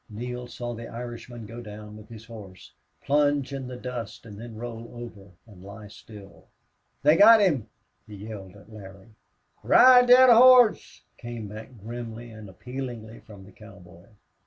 Neale 0.09 0.47
saw 0.47 0.73
the 0.73 0.87
Irishman 0.87 1.45
go 1.45 1.61
down 1.61 1.95
with 1.95 2.09
his 2.09 2.25
horse, 2.25 2.73
plunge 3.03 3.53
in 3.53 3.67
the 3.67 3.75
dust, 3.77 4.25
and 4.25 4.35
then 4.41 4.55
roll 4.55 4.89
over 4.95 5.29
and 5.45 5.63
lie 5.63 5.87
still. 5.89 6.47
"They 7.03 7.15
got 7.15 7.39
him!" 7.39 7.69
he 8.07 8.15
yelled 8.15 8.55
at 8.55 8.73
Larry. 8.73 9.09
"Ride 9.61 10.07
thet 10.07 10.29
hoss!" 10.29 11.03
came 11.19 11.47
back 11.49 11.77
grimly 11.79 12.31
and 12.31 12.49
appealingly 12.49 13.19
from 13.19 13.43
the 13.45 13.51
cowboy. 13.51 14.07